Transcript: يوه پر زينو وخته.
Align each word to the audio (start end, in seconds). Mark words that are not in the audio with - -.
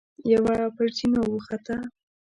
يوه 0.31 0.55
پر 0.75 0.87
زينو 0.97 1.21
وخته. 1.35 1.75